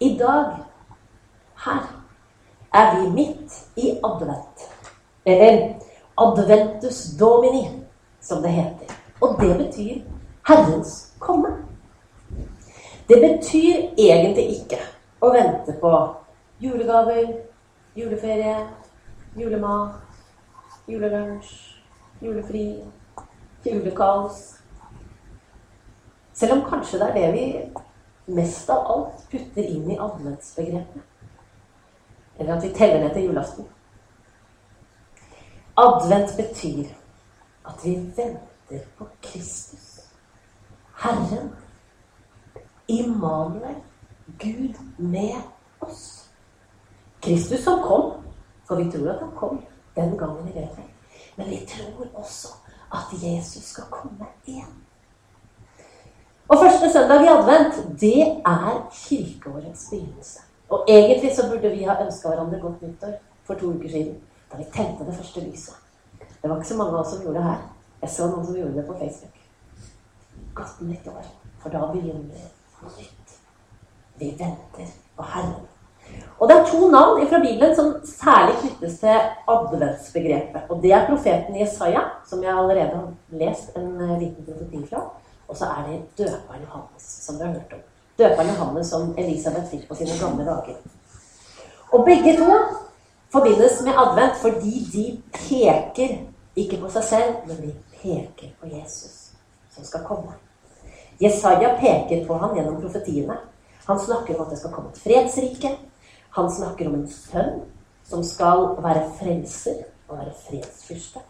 I 0.01 0.11
dag, 0.19 0.59
her, 1.65 1.87
er 2.75 3.01
vi 3.01 3.09
midt 3.11 3.63
i 3.77 3.95
advent. 4.05 4.69
Eller 5.27 5.81
adventus 6.19 7.05
domini, 7.19 7.65
som 8.21 8.43
det 8.43 8.51
heter. 8.51 9.04
Og 9.21 9.37
det 9.40 9.56
betyr 9.59 10.00
Herrens 10.49 11.14
komme. 11.18 11.49
Det 13.09 13.21
betyr 13.21 13.94
egentlig 13.99 14.47
ikke 14.59 14.80
å 15.21 15.30
vente 15.33 15.75
på 15.80 15.92
julegaver, 16.61 17.26
juleferie, 17.97 18.56
julemat, 19.37 20.00
julelunsj, 20.88 21.52
julefri, 22.23 22.85
julekaos. 23.64 24.54
Selv 26.35 26.52
om 26.52 26.64
kanskje 26.68 27.00
det 27.00 27.09
er 27.09 27.18
det 27.18 27.33
vi 27.35 28.35
mest 28.35 28.71
av 28.73 28.88
alt 28.90 29.26
putter 29.30 29.68
inn 29.68 29.90
i 29.92 30.00
adventsbegrepet. 30.00 31.02
Eller 32.38 32.56
at 32.56 32.64
vi 32.64 32.73
teller 32.75 33.04
ned 33.04 33.14
til 33.14 33.28
julaften. 33.28 33.68
Advent 35.76 36.37
betyr 36.37 36.90
at 37.68 37.85
vi 37.85 37.94
venter 38.16 38.54
på 38.99 39.07
Kristus. 39.23 40.00
Herren. 40.95 41.50
Immanuel. 42.87 43.75
Gud 44.38 44.75
med 44.97 45.35
oss. 45.81 46.31
Kristus 47.21 47.64
som 47.64 47.83
kom, 47.83 48.12
for 48.69 48.76
vi 48.76 48.90
tror 48.90 49.11
at 49.11 49.21
han 49.21 49.31
kom 49.37 49.61
den 49.97 50.19
gangen 50.19 50.49
i 50.49 50.52
Betlehem. 50.52 50.90
Men 51.37 51.50
vi 51.50 51.66
tror 51.66 52.07
også 52.14 52.49
at 52.93 53.23
Jesus 53.23 53.62
skal 53.62 53.85
komme 53.90 54.26
igjen. 54.47 54.85
Og 56.49 56.59
første 56.59 56.93
søndag 56.93 57.25
i 57.25 57.28
advent, 57.28 58.00
det 58.00 58.21
er 58.47 58.88
kirkeårets 58.93 59.87
begynnelse. 59.90 60.40
Og 60.69 60.85
egentlig 60.88 61.37
så 61.37 61.49
burde 61.50 61.71
vi 61.71 61.85
ha 61.85 62.04
ønska 62.04 62.28
hverandre 62.28 62.61
godt 62.61 62.83
nyttår 62.83 63.14
for 63.45 63.54
to 63.54 63.66
uker 63.66 63.88
siden. 63.88 64.21
Da 64.52 64.57
vi 64.57 64.64
tente 64.64 65.07
det 65.07 65.16
første 65.16 65.40
lyset. 65.40 65.75
Det 66.43 66.50
var 66.50 66.57
ikke 66.57 66.69
så 66.69 66.76
mange 66.76 66.93
av 66.93 67.00
oss 67.00 67.14
som 67.14 67.23
gjorde 67.23 67.38
det 67.38 67.45
her. 67.45 67.74
Jeg 68.05 68.13
så 68.13 68.27
noen 68.29 68.45
som 68.45 68.57
gjorde 68.59 68.77
det 68.77 68.83
på 68.85 68.95
Facebook. 68.99 69.37
Godt 70.55 70.81
nyttår. 70.85 71.29
For 71.63 71.73
da 71.73 71.87
begynner 71.89 72.19
noe 72.21 72.91
nytt. 72.99 73.39
Vi 74.21 74.27
venter 74.37 74.91
på 75.17 75.29
Herren. 75.31 75.63
Og 76.37 76.51
det 76.51 76.57
er 76.59 76.67
to 76.69 76.91
navn 76.93 77.23
fra 77.31 77.41
Bibelen 77.41 77.73
som 77.77 77.95
særlig 78.05 78.59
knyttes 78.61 78.99
til 79.01 79.31
adventsbegrepet. 79.55 80.67
Og 80.69 80.83
det 80.83 80.93
er 80.93 81.07
profeten 81.09 81.57
Jesaja, 81.57 82.03
som 82.29 82.43
jeg 82.45 82.53
allerede 82.53 82.99
har 82.99 83.39
lest 83.41 83.73
en 83.81 83.89
eh, 84.01 84.19
liten 84.21 84.45
profeti 84.45 84.83
fra. 84.91 85.07
Og 85.49 85.57
så 85.57 85.71
er 85.73 85.89
det 85.89 86.03
døperen 86.19 86.69
Johannes, 86.69 87.09
som 87.25 87.41
vi 87.41 87.47
har 87.47 87.57
hørt 87.57 87.73
om. 87.79 87.89
Døperen 88.19 88.53
Johannes 88.53 88.93
som 88.93 89.15
Elisabeth 89.17 89.73
fikk 89.73 89.89
på 89.89 89.97
sine 90.03 90.21
gamle 90.21 90.45
dager. 90.45 90.77
Og 91.89 92.05
begge 92.05 92.37
to 92.37 92.53
forbindes 93.33 93.81
med 93.89 93.97
advent 93.97 94.37
fordi 94.45 94.77
de 94.93 95.09
peker 95.33 96.19
ikke 96.57 96.83
på 96.85 96.93
seg 96.93 97.09
selv, 97.09 97.35
men 97.49 97.57
de 97.65 97.73
peker 98.05 98.53
på 98.61 98.69
Jesus 98.69 99.33
som 99.75 99.85
skal 99.85 100.05
komme. 100.05 100.37
Jesaja 101.19 101.75
peker 101.81 102.27
på 102.27 102.37
ham 102.39 102.57
gjennom 102.57 102.81
profetiene. 102.83 103.37
Han 103.85 104.01
snakker 104.01 104.37
om 104.37 104.45
at 104.45 104.53
det 104.53 104.59
skal 104.61 104.73
komme 104.75 104.93
et 104.93 105.01
fredsrike. 105.01 105.71
Han 106.37 106.51
snakker 106.51 106.89
om 106.89 106.99
en 106.99 107.09
sønn 107.11 107.63
som 108.05 108.25
skal 108.27 108.75
være 108.85 109.07
frelser 109.19 109.85
og 110.09 110.19
være 110.19 110.37
fredsfyrste. 110.45 111.23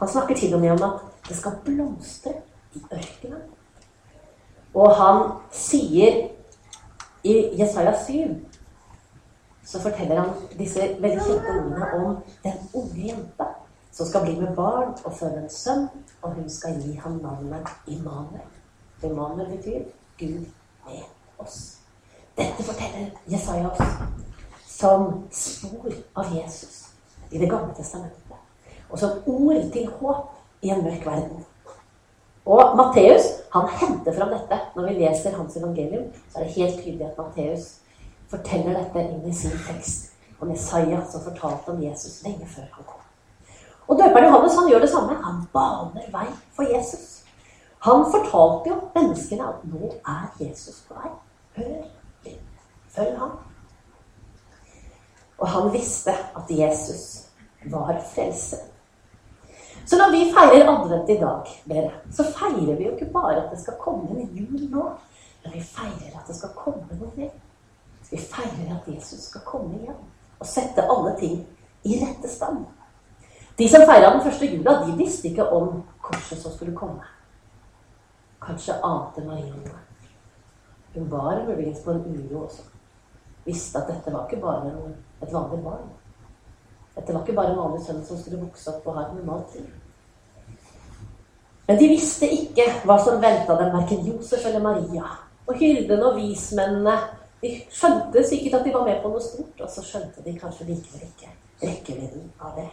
Han 0.00 0.08
snakker 0.08 0.36
til 0.36 0.54
og 0.54 0.60
med 0.60 0.76
om 0.76 0.82
at 0.90 1.28
det 1.28 1.36
skal 1.36 1.58
blomstre 1.64 2.34
i 2.74 2.82
ørkenen. 2.92 3.42
Og 4.74 4.94
han 4.96 5.22
sier 5.52 6.28
i 7.24 7.34
Jesaja 7.60 7.92
7 8.06 8.52
så 9.64 9.78
forteller 9.80 10.18
han 10.20 10.30
disse 10.58 10.88
veldig 11.00 11.22
kjente 11.22 11.52
ordene 11.54 11.90
om 11.94 12.16
den 12.42 12.56
unge 12.74 13.04
jenta 13.06 13.46
som 13.92 14.06
skal 14.06 14.24
bli 14.24 14.40
med 14.40 14.56
barn 14.56 14.94
og 15.04 15.12
føde 15.12 15.42
en 15.42 15.50
sønn, 15.50 15.88
og 16.22 16.34
hun 16.34 16.50
skal 16.50 16.80
gi 16.80 16.94
ham 16.96 17.12
navnet 17.22 17.68
Immanuel. 17.86 18.48
Immanuel 19.02 19.56
betyr 19.56 19.84
Gud 20.18 20.46
med 20.86 21.02
oss. 21.38 21.78
Dette 22.38 22.64
forteller 22.64 23.10
Jesaja 23.28 23.68
oss 23.68 23.82
som 24.66 25.28
spor 25.30 25.92
av 26.16 26.32
Jesus 26.36 26.88
i 27.30 27.38
Det 27.38 27.50
gamle 27.50 27.74
testamentet. 27.76 28.36
Og 28.90 28.98
som 28.98 29.22
ord 29.26 29.72
til 29.72 29.88
håp 30.00 30.62
i 30.62 30.68
en 30.68 30.84
mørk 30.84 31.06
verden. 31.06 31.44
Og 32.44 32.76
Matteus 32.76 33.28
han 33.52 33.68
henter 33.68 34.16
fram 34.16 34.32
dette. 34.34 34.58
Når 34.76 34.88
vi 34.88 34.94
leser 34.94 35.36
hans 35.36 35.56
evangelium, 35.56 36.08
så 36.30 36.38
er 36.38 36.44
det 36.44 36.52
helt 36.52 36.80
tydelig 36.84 37.06
at 37.06 37.18
Matteus 37.18 37.68
forteller 38.28 38.80
dette 38.80 39.06
inn 39.08 39.28
i 39.28 39.36
sin 39.36 39.56
tekst 39.68 40.10
om 40.40 40.50
Jesaja, 40.50 41.04
som 41.10 41.24
fortalte 41.24 41.72
om 41.72 41.82
Jesus 41.84 42.22
lenge 42.24 42.48
før 42.48 42.68
han 42.72 42.84
kom. 42.88 43.01
Og 43.88 43.98
døperen 43.98 44.28
Johannes 44.28 44.54
han 44.58 44.68
gjør 44.70 44.84
det 44.84 44.90
samme. 44.90 45.16
Han 45.24 45.42
baner 45.52 46.08
vei 46.14 46.26
for 46.56 46.68
Jesus. 46.68 47.22
Han 47.82 48.04
fortalte 48.12 48.70
jo 48.70 48.80
menneskene 48.94 49.48
at 49.48 49.64
nå 49.66 49.90
er 50.06 50.28
Jesus 50.40 50.84
på 50.88 50.98
vei. 50.98 51.10
Hør 51.56 51.80
litt. 52.26 52.60
Følg 52.94 53.16
ham. 53.18 53.32
Og 55.38 55.48
han 55.48 55.72
visste 55.72 56.14
at 56.14 56.50
Jesus 56.50 57.26
var 57.72 57.98
frelse. 58.14 58.56
Så 59.86 59.98
når 59.98 60.10
vi 60.10 60.28
feirer 60.34 60.68
advent 60.70 61.10
i 61.10 61.18
dag, 61.18 61.48
dere, 61.64 61.90
så 62.14 62.24
feirer 62.24 62.76
vi 62.76 62.84
jo 62.84 62.92
ikke 62.94 63.10
bare 63.12 63.40
at 63.42 63.50
det 63.50 63.58
skal 63.60 63.80
komme 63.80 64.14
en 64.14 64.28
jul 64.36 64.68
nå, 64.70 64.84
men 65.42 65.54
vi 65.56 65.62
feirer 65.66 66.14
at 66.20 66.28
det 66.28 66.36
skal 66.38 66.54
komme 66.54 66.86
noe 67.00 67.10
mer. 67.16 67.32
Vi 68.10 68.20
feirer 68.20 68.76
at 68.76 68.86
Jesus 68.94 69.26
skal 69.26 69.42
komme 69.46 69.80
igjen 69.80 69.98
og 70.38 70.46
sette 70.46 70.84
alle 70.86 71.16
ting 71.18 71.42
i 71.82 71.98
rette 71.98 72.30
stand. 72.30 72.62
De 73.58 73.68
som 73.68 73.84
feira 73.86 74.12
den 74.12 74.22
første 74.24 74.46
jula, 74.46 74.78
de 74.86 74.96
visste 74.96 75.28
ikke 75.28 75.48
om 75.52 75.82
korset 76.02 76.40
som 76.40 76.52
skulle 76.52 76.76
komme. 76.76 77.04
Kanskje 78.42 78.78
ante 78.84 79.24
Maria 79.26 79.54
noe. 79.54 79.80
Hun 80.94 81.10
var 81.10 81.44
muligens 81.46 81.80
på 81.84 81.90
en 81.90 82.04
uro 82.30 82.44
også. 82.44 82.62
Visste 83.44 83.78
at 83.78 83.88
dette 83.88 84.12
var 84.12 84.26
ikke 84.26 84.42
bare 84.42 84.72
et 85.22 85.32
vanlig 85.32 85.62
barn. 85.64 85.88
Dette 86.96 87.14
var 87.14 87.20
ikke 87.20 87.36
bare 87.36 87.52
en 87.52 87.58
vanlig 87.58 87.84
sønn 87.86 88.04
som 88.04 88.18
skulle 88.18 88.40
vokse 88.42 88.70
opp 88.70 88.86
og 88.86 88.98
ha 88.98 89.06
et 89.06 89.14
normalt 89.16 89.54
liv. 89.56 89.70
Men 91.68 91.78
de 91.78 91.88
visste 91.88 92.28
ikke 92.28 92.66
hva 92.84 92.98
som 93.00 93.22
venta 93.22 93.56
dem, 93.56 93.72
verken 93.72 94.06
Josef 94.06 94.46
eller 94.46 94.60
Maria. 94.60 95.16
Og 95.46 95.56
hyrdene 95.58 96.06
og 96.06 96.18
vismennene 96.18 96.96
de 97.42 97.56
skjønte 97.72 98.22
sikkert 98.26 98.60
at 98.60 98.66
de 98.66 98.74
var 98.74 98.84
med 98.86 99.00
på 99.02 99.10
noe 99.10 99.22
stort, 99.22 99.60
og 99.60 99.70
så 99.70 99.82
skjønte 99.86 100.22
de 100.24 100.36
kanskje 100.38 100.68
likevel 100.68 101.08
ikke 101.08 101.32
rekkevidden 101.62 102.30
av 102.40 102.58
det. 102.58 102.68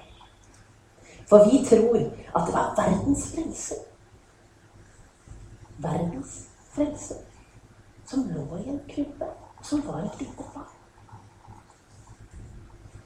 For 1.30 1.46
vi 1.46 1.66
tror 1.66 1.96
at 2.36 2.48
det 2.48 2.54
var 2.54 2.74
verdens 2.78 3.32
frelse. 3.34 3.76
Verdens 5.78 6.50
frelse. 6.74 7.14
Som 8.06 8.20
lå 8.34 8.58
i 8.58 8.70
en 8.70 8.82
krybbe, 8.90 9.26
som 9.62 9.88
var 9.88 10.00
et 10.00 10.20
lite 10.20 10.44
barn. 10.54 10.70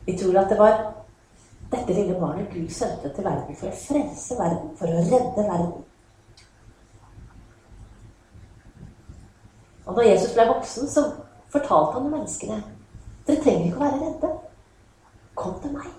Vi 0.05 0.17
tror 0.17 0.39
at 0.39 0.49
det 0.49 0.59
var 0.59 0.93
dette 1.71 1.93
lille 1.93 2.19
barnet 2.19 2.53
Gud 2.53 2.69
sendte 2.69 3.09
til 3.15 3.25
verden 3.25 3.55
for 3.55 3.67
å 3.67 3.79
frelse 3.87 4.37
verden, 4.39 4.71
for 4.77 4.87
å 4.87 5.03
redde 5.09 5.47
verden. 5.49 5.83
Og 9.85 9.97
da 9.97 10.07
Jesus 10.07 10.35
ble 10.35 10.47
voksen, 10.47 10.87
så 10.87 11.03
fortalte 11.51 11.99
han 11.99 12.11
menneskene 12.11 12.61
dere 13.27 13.43
trenger 13.43 13.67
ikke 13.67 13.79
å 13.79 13.83
være 13.83 13.99
redde. 14.01 14.31
Kom 15.39 15.59
til 15.63 15.75
meg. 15.75 15.91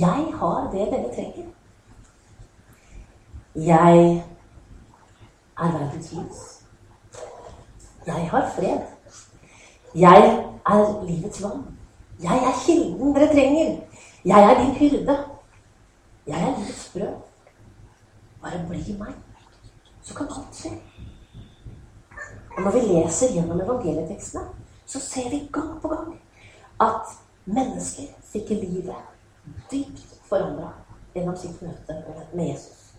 Jeg 0.00 0.26
har 0.34 0.70
det 0.72 0.86
dere 0.92 1.14
trenger. 1.14 1.48
Jeg 3.54 4.24
er 5.58 5.72
verdens 5.72 6.12
lys. 6.12 6.62
Jeg 8.06 8.30
har 8.30 8.52
fred. 8.56 8.80
Jeg 9.94 10.46
er 10.66 11.04
livets 11.04 11.42
vann. 11.42 11.78
Jeg 12.22 12.36
er 12.36 12.64
kilden 12.66 13.14
dere 13.14 13.32
trenger. 13.32 13.80
Jeg 14.24 14.44
er 14.44 14.64
din 14.64 14.74
hyrde. 14.74 15.18
Jeg 16.26 16.42
er 16.42 16.58
livets 16.58 16.90
brød. 16.94 17.14
Bare 18.42 18.64
bli 18.68 18.96
meg, 18.98 19.14
så 20.02 20.14
kan 20.14 20.26
alt 20.26 20.56
skje. 20.56 20.70
Og 22.56 22.62
når 22.62 22.70
vi 22.70 22.80
leser 22.80 23.34
gjennom 23.34 23.60
evangelietekstene, 23.60 24.44
så 24.86 25.00
ser 25.00 25.30
vi 25.30 25.48
gang 25.52 25.80
på 25.82 25.88
gang 25.88 26.20
at 26.80 27.12
mennesker 27.44 28.08
fikk 28.32 28.50
livet 28.50 29.11
dypt 29.70 30.20
forandra 30.28 30.70
gjennom 31.14 31.36
sitt 31.36 31.58
møte 31.62 31.96
med 32.32 32.46
Jesus. 32.46 32.92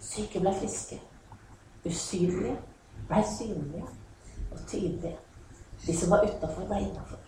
Syke 0.00 0.42
ble 0.42 0.52
friske. 0.58 0.98
Usynlige 1.86 2.56
ble 3.08 3.22
synlige 3.26 3.86
og 4.50 4.58
tydelige. 4.66 5.16
De 5.86 5.94
som 5.96 6.10
var 6.10 6.24
utafor, 6.26 6.66
ble 6.66 6.82
innafor. 6.82 7.22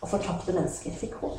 Og 0.00 0.08
fortapte 0.08 0.54
mennesker 0.54 0.94
fikk 0.94 1.16
håp. 1.20 1.38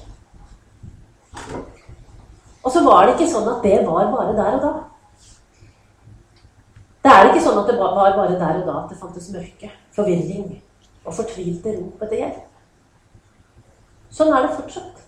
Og 2.64 2.72
så 2.74 2.84
var 2.84 3.06
det 3.06 3.16
ikke 3.16 3.32
sånn 3.32 3.48
at 3.48 3.64
det 3.64 3.80
var 3.88 4.12
bare 4.12 4.36
der 4.36 4.58
og 4.58 4.64
da. 4.66 4.74
Det 7.06 7.14
er 7.14 7.30
ikke 7.30 7.44
sånn 7.46 7.62
at 7.62 7.70
det 7.72 7.78
var 7.80 7.96
bare 7.96 8.36
der 8.36 8.58
og 8.60 8.66
da 8.68 8.80
at 8.82 8.90
det 8.92 9.00
fantes 9.00 9.30
mørke, 9.32 9.70
forvirring 9.96 10.50
og 11.06 11.16
fortvilte 11.16 11.78
rop 11.78 12.04
etter 12.04 12.20
hjelp. 12.20 12.42
Sånn 14.12 14.34
er 14.36 14.44
det 14.44 14.58
fortsatt. 14.58 15.07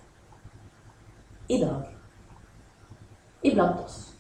I 1.49 1.57
dag. 1.61 1.85
Iblant 3.41 3.79
oss. 3.85 4.15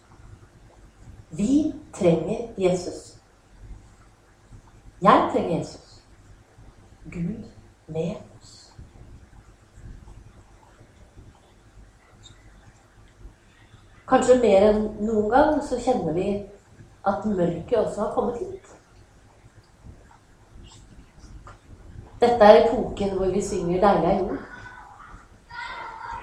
Vi 1.29 1.73
trenger 1.93 2.47
Jesus. 2.57 3.19
Jeg 5.01 5.29
trenger 5.33 5.57
Jesus. 5.57 6.01
Gud 7.11 7.43
med 7.87 8.15
oss. 8.39 8.73
Kanskje 14.09 14.39
mer 14.41 14.69
enn 14.71 14.85
noen 15.05 15.29
gang 15.29 15.59
så 15.61 15.77
kjenner 15.77 16.15
vi 16.17 16.29
at 17.05 17.25
mørket 17.29 17.77
også 17.77 18.07
har 18.07 18.13
kommet 18.15 18.39
hit. 18.41 18.71
Dette 22.19 22.45
er 22.45 22.63
epoken 22.63 23.13
hvor 23.17 23.29
vi 23.31 23.41
synger 23.41 23.77
'Deilig 23.81 24.09
er 24.09 24.23
jord'. 24.23 24.48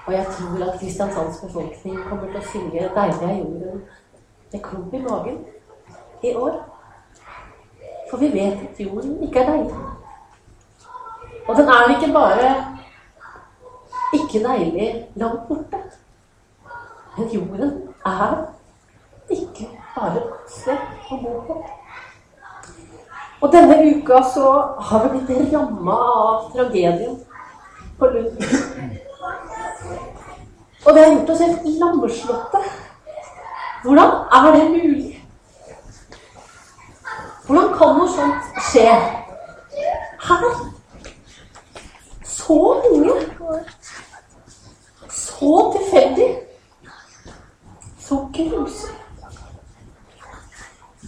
Og 0.06 0.12
jeg 0.12 0.26
tror 0.26 0.72
at 0.72 0.78
Kristiansands 0.80 1.40
befolkning 1.40 1.98
kommer 2.08 2.26
til 2.26 2.40
å 2.40 2.48
synge 2.52 2.88
'Deilig 2.94 3.28
er 3.28 3.36
jorden' 3.38 3.82
med 4.52 4.60
klump 4.62 4.94
i 4.94 4.98
magen 5.02 5.38
i 6.22 6.34
år. 6.34 6.54
For 8.10 8.16
vi 8.16 8.32
vet 8.32 8.52
at 8.68 8.80
jorden 8.80 9.22
ikke 9.22 9.40
er 9.40 9.50
deilig. 9.50 9.74
Og 11.48 11.56
den 11.56 11.68
er 11.68 11.90
ikke 11.94 12.12
bare 12.12 12.50
ikke 14.14 14.44
deilig 14.48 15.06
langt 15.14 15.48
borte. 15.48 15.80
Men 17.18 17.28
jorden 17.28 17.72
er 18.06 18.36
ikke 19.30 19.68
bare 19.96 20.22
sted 20.48 21.10
å 21.10 21.18
bo 21.22 21.40
på. 21.48 21.56
Og 23.40 23.52
denne 23.52 23.76
uka 23.96 24.22
så 24.34 24.52
har 24.90 25.08
vi 25.08 25.24
blitt 25.26 25.52
ramma 25.54 25.98
av 26.12 26.52
tragedien 26.54 27.18
på 27.98 28.06
Lund. 28.06 28.46
Og 30.86 30.94
det 30.94 31.04
har 31.04 31.12
gjort 31.12 31.30
oss 31.30 31.40
helt 31.40 31.78
lammeslåtte. 31.80 32.58
Hvordan 33.82 34.10
er 34.32 34.52
det 34.56 34.70
mulig? 34.70 35.12
Hvordan 37.46 37.72
kan 37.78 37.98
noe 37.98 38.10
sånt 38.10 38.60
skje 38.68 38.86
her? 40.26 40.46
Så 42.24 42.58
unge. 42.90 43.16
Så 45.10 45.52
tilfeldig. 45.74 46.30
Så 48.00 48.20
grusomt. 48.38 49.02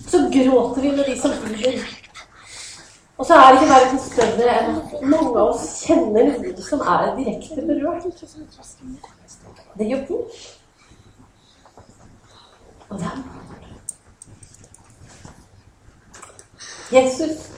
Så 0.09 0.19
gråter 0.33 0.83
vi 0.83 0.91
med 0.91 1.05
de 1.05 1.21
som 1.21 1.31
lider. 1.55 1.98
Og 3.19 3.27
så 3.27 3.35
er 3.35 3.53
det 3.53 3.63
ikke 3.63 3.75
verden 3.75 3.99
større 3.99 4.53
enn 4.61 4.77
at 4.79 5.01
mange 5.03 5.33
av 5.33 5.49
oss 5.49 5.65
kjenner 5.83 6.29
noen 6.29 6.63
som 6.63 6.85
er 6.87 7.09
direkte 7.17 7.65
berørt. 7.67 8.07
Det 9.79 9.89
gjør 9.91 10.05
vondt. 10.11 10.39
Og 12.89 12.99
det 12.99 13.07
er 13.11 13.19
Jesus, 16.93 17.51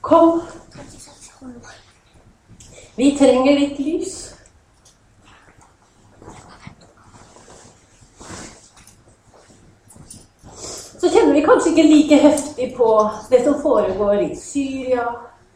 kom. 0.00 0.42
Vi 2.96 3.14
trenger 3.18 3.54
litt 3.56 3.78
lys. 3.80 4.18
Så 11.02 11.10
kjenner 11.10 11.34
vi 11.34 11.40
kanskje 11.42 11.72
ikke 11.72 11.82
like 11.82 12.14
heftig 12.22 12.76
på 12.76 13.10
det 13.30 13.40
som 13.42 13.54
foregår 13.58 14.20
i 14.22 14.36
Syria. 14.38 15.06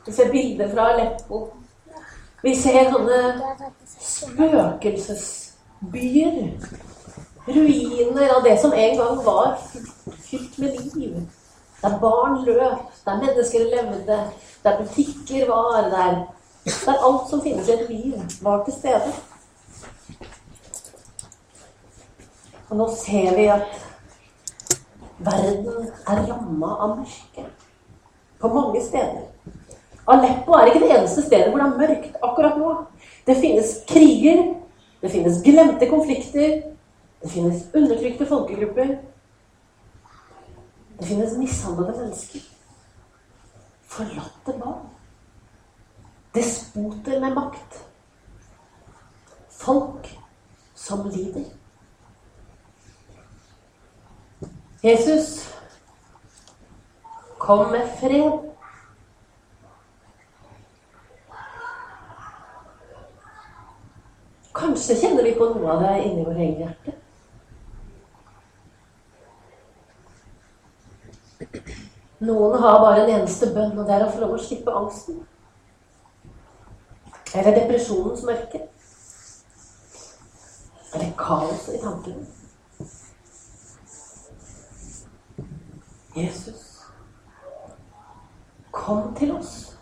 Vi 0.06 0.12
ser 0.12 0.32
bilder 0.32 0.68
fra 0.72 0.86
Aleppo. 0.90 1.46
Vi 2.42 2.54
ser 2.58 2.90
sånne 2.90 3.40
spøkelsesbyer. 3.86 6.50
Ruiner 7.46 8.34
av 8.34 8.42
det 8.42 8.58
som 8.58 8.74
en 8.74 8.96
gang 8.98 9.24
var 9.28 9.54
fylt 10.26 10.58
med 10.58 10.74
liv. 10.96 11.14
Der 11.84 11.94
barn 12.02 12.42
løp, 12.42 12.90
der 13.06 13.22
mennesker 13.22 13.70
levde, 13.70 14.18
der 14.66 14.82
butikker 14.82 15.46
var, 15.46 15.86
der, 15.94 16.26
der 16.66 17.06
alt 17.06 17.30
som 17.30 17.38
finnes 17.46 17.70
i 17.70 17.78
et 17.78 17.86
liv, 17.94 18.18
var 18.42 18.66
til 18.66 18.74
stede. 18.80 19.14
Og 22.66 22.74
nå 22.82 22.90
ser 22.98 23.30
vi 23.38 23.46
at 23.46 23.85
verden 25.18 25.88
er 26.08 26.22
ramma 26.28 26.72
av 26.84 26.98
mørke 26.98 27.46
på 28.40 28.48
mange 28.52 28.82
steder. 28.84 29.24
Aleppo 30.06 30.54
er 30.54 30.70
ikke 30.70 30.84
det 30.84 30.92
eneste 30.98 31.24
stedet 31.24 31.50
hvor 31.50 31.62
det 31.62 31.66
er 31.66 31.78
mørkt 31.80 32.18
akkurat 32.22 32.58
nå. 32.60 32.72
Det 33.26 33.36
finnes 33.40 33.72
kriger, 33.88 34.42
det 35.02 35.10
finnes 35.10 35.40
glemte 35.42 35.88
konflikter, 35.90 36.60
det 37.22 37.30
finnes 37.32 37.64
undertrykte 37.74 38.26
folkegrupper. 38.26 38.96
Det 40.98 41.08
finnes 41.08 41.34
mishandlede 41.38 41.96
mennesker. 41.98 42.44
Forlatte 43.82 44.54
barn. 44.60 44.86
Despoter 46.34 47.20
med 47.20 47.34
makt. 47.34 47.82
Folk 49.50 50.08
som 50.74 51.08
lider. 51.08 51.50
Jesus 54.86 55.54
kom 57.38 57.70
med 57.72 57.88
fred. 58.00 58.32
Kanskje 64.54 64.94
kjenner 65.00 65.26
vi 65.26 65.32
på 65.34 65.48
noe 65.50 65.72
av 65.74 65.82
det 65.82 65.96
inni 66.04 66.22
vårt 66.28 66.38
eget 66.38 66.62
hjerte. 66.62 66.94
Noen 72.30 72.56
har 72.62 72.78
bare 72.84 73.02
en 73.02 73.12
eneste 73.16 73.50
bønn, 73.58 73.74
og 73.74 73.90
det 73.90 73.98
er 73.98 74.06
å 74.06 74.14
få 74.14 74.22
lov 74.22 74.38
å 74.38 74.40
slippe 74.46 74.78
angsten. 74.84 75.18
Eller 77.34 77.58
depresjonens 77.58 78.22
mørke. 78.30 78.62
Eller 80.94 81.14
kaoset 81.18 81.74
i 81.74 81.82
tankene. 81.82 82.35
Jesus, 86.16 86.86
kom 88.70 89.14
til 89.18 89.34
oss. 89.36 89.76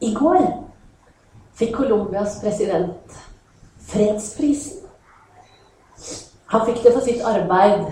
I 0.00 0.14
går 0.14 0.40
fikk 1.60 1.76
Colombias 1.76 2.38
president 2.40 3.18
fredsprisen. 3.90 4.86
Han 6.50 6.66
fikk 6.66 6.82
det 6.82 6.94
for 6.94 7.04
sitt 7.04 7.22
arbeid 7.26 7.90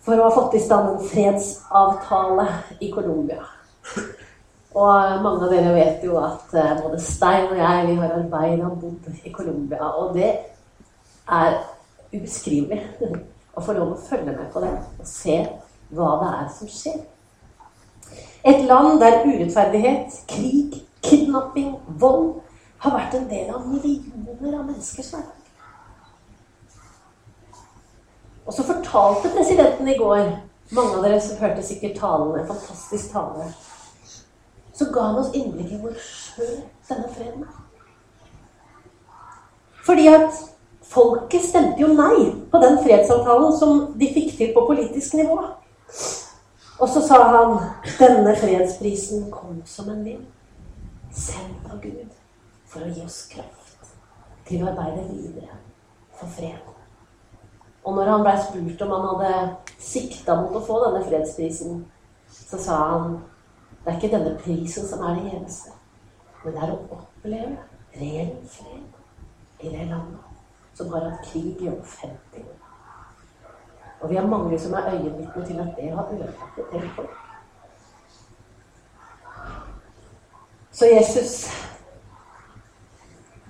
for 0.00 0.16
å 0.16 0.26
ha 0.26 0.34
fått 0.34 0.56
i 0.58 0.62
stand 0.64 0.94
en 0.94 1.08
fredsavtale 1.10 2.46
i 2.80 2.88
Colombia. 2.90 3.44
Og 4.70 5.22
mange 5.22 5.44
av 5.44 5.52
dere 5.52 5.74
vet 5.74 6.04
jo 6.06 6.16
at 6.22 6.54
eh, 6.54 6.78
både 6.78 7.00
Stein 7.02 7.48
og 7.50 7.58
jeg 7.58 7.86
vi 7.88 7.96
har 7.98 8.14
arbeidet 8.16 8.66
og 8.66 8.78
bodd 8.80 9.26
i 9.26 9.32
Colombia. 9.34 9.90
Og 9.98 10.14
det 10.14 10.30
er 11.28 11.58
ubeskrivelig 12.12 12.80
å 13.54 13.62
få 13.64 13.74
lov 13.76 13.94
å 13.94 14.02
følge 14.08 14.34
med 14.34 14.50
på 14.52 14.62
det 14.64 14.72
og 14.72 15.08
se 15.08 15.40
hva 15.94 16.10
det 16.20 16.30
er 16.36 16.52
som 16.54 16.70
skjer. 16.70 17.00
Et 18.46 18.62
land 18.64 19.00
der 19.02 19.20
urettferdighet, 19.26 20.22
krig, 20.30 20.80
kidnapping, 21.04 21.74
vold 22.00 22.40
har 22.80 22.96
vært 22.96 23.18
en 23.18 23.28
del 23.28 23.50
av 23.52 23.66
millioner 23.68 24.56
av 24.56 24.64
menneskers 24.64 25.12
hverdag. 25.12 25.36
Og 28.46 28.54
så 28.56 28.64
fortalte 28.66 29.32
presidenten 29.34 29.88
i 29.88 29.98
går 29.98 30.30
Mange 30.70 30.94
av 30.94 31.02
dere 31.02 31.16
som 31.18 31.38
hørte 31.42 31.64
sikkert 31.66 31.96
talen, 31.98 32.36
en 32.38 32.46
fantastisk 32.46 33.10
tale. 33.10 33.48
Så 34.70 34.86
ga 34.94 35.08
han 35.08 35.16
oss 35.18 35.32
innblikk 35.34 35.72
i 35.74 35.78
hvor 35.82 35.96
skjør 35.98 36.60
denne 36.86 37.08
freden 37.10 37.42
er. 37.42 37.56
Fordi 39.82 40.06
at 40.12 40.38
folket 40.90 41.44
stemte 41.44 41.82
jo 41.82 41.92
nei 41.94 42.30
på 42.50 42.60
den 42.62 42.78
fredsavtalen 42.82 43.54
som 43.58 43.84
de 43.98 44.10
fikk 44.14 44.34
til 44.38 44.52
på 44.54 44.66
politisk 44.66 45.14
nivå. 45.20 45.38
Og 46.80 46.88
så 46.88 47.02
sa 47.04 47.20
han 47.28 47.56
denne 48.00 48.34
fredsprisen 48.40 49.28
kom 49.30 49.60
som 49.68 49.90
en 49.92 50.04
vind, 50.04 50.24
sendt 51.12 51.66
av 51.68 51.80
Gud 51.82 52.08
for 52.70 52.86
å 52.86 52.90
gi 52.90 53.04
oss 53.04 53.22
kraft 53.30 53.90
til 54.48 54.64
å 54.64 54.70
arbeide 54.72 55.04
videre 55.10 55.58
for 56.16 56.30
fred. 56.38 56.62
Og 57.84 57.96
når 57.96 58.10
han 58.12 58.24
blei 58.24 58.36
spurt 58.40 58.82
om 58.84 58.94
han 58.96 59.06
hadde 59.10 59.74
sikta 59.80 60.36
mot 60.40 60.56
å 60.56 60.64
få 60.64 60.80
denne 60.86 61.04
fredsprisen, 61.06 61.84
så 62.30 62.60
sa 62.60 62.80
han 62.94 63.20
det 63.84 63.92
er 63.92 64.00
ikke 64.00 64.12
denne 64.12 64.34
prisen 64.40 64.88
som 64.88 65.04
er 65.08 65.16
det 65.16 65.36
eneste, 65.38 65.72
men 66.42 66.56
det 66.56 66.64
er 66.64 66.74
å 66.74 66.80
oppleve 66.98 67.54
ren 68.00 68.34
fred 68.52 69.64
i 69.64 69.72
det 69.72 69.86
landet 69.88 70.29
som 70.80 70.92
har 70.92 71.10
hatt 71.10 71.24
krig 71.28 71.60
i 71.60 71.68
over 71.68 71.84
50 71.84 72.44
år. 72.44 72.58
Og 74.00 74.10
vi 74.10 74.16
har 74.16 74.26
mange 74.26 74.58
som 74.58 74.72
er 74.72 74.94
øyenvitne 74.94 75.46
til 75.46 75.58
at 75.60 75.74
det 75.76 75.90
har 75.92 76.12
ødelagt 76.12 76.58
et 76.58 76.72
helt 76.72 76.92
folk. 76.96 77.16
Så 80.72 80.86
Jesus 80.86 81.50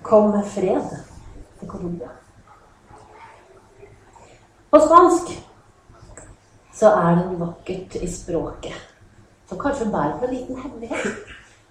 kom 0.03 0.29
med 0.29 0.43
fred 0.45 0.97
til 1.59 1.67
Colombia. 1.69 2.09
På 4.71 4.79
spansk 4.79 5.31
så 6.73 6.91
er 6.91 7.15
den 7.15 7.39
vakkert 7.39 7.95
i 7.95 8.11
språket 8.11 8.75
som 9.47 9.59
kanskje 9.59 9.91
bærer 9.91 10.19
på 10.19 10.25
en 10.25 10.33
liten 10.33 10.57
hemmelighet. 10.57 11.07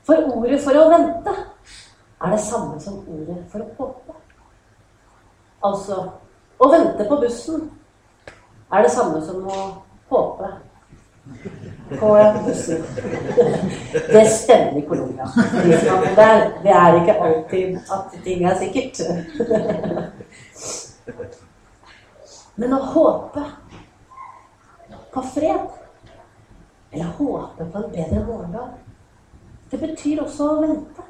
For 0.04 0.14
ordet 0.14 0.60
'for 0.60 0.72
å 0.72 0.88
vente' 0.88 1.36
er 2.20 2.30
det 2.30 2.40
samme 2.40 2.80
som 2.80 2.98
ordet 3.08 3.44
'for 3.50 3.58
å 3.58 3.68
håpe'. 3.78 4.19
Altså 5.60 5.96
å 6.60 6.68
vente 6.72 7.04
på 7.08 7.16
bussen 7.20 7.68
er 8.70 8.84
det 8.84 8.92
samme 8.92 9.20
som 9.24 9.46
å 9.48 9.60
håpe 10.10 10.50
på 12.00 12.10
bussen. 12.46 12.84
Det 14.12 14.24
stemmer 14.30 14.78
i 14.78 14.84
Colombia. 14.88 15.26
Det 16.64 16.74
er 16.74 17.00
ikke 17.00 17.16
alltid 17.26 17.78
at 17.96 18.14
ting 18.24 18.44
er 18.44 18.58
sikkert. 18.60 19.00
Men 22.60 22.76
å 22.76 22.80
håpe 22.92 23.44
på 25.10 25.24
fred, 25.34 25.66
eller 26.92 27.12
håpe 27.18 27.66
på 27.72 27.82
en 27.82 27.92
bedre 27.92 28.24
morgendag, 28.26 28.72
det 29.70 29.80
betyr 29.80 30.22
også 30.22 30.48
å 30.50 30.60
vente 30.62 31.06